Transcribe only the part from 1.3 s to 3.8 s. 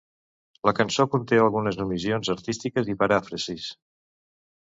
algunes omissions artístiques i paràfrasis.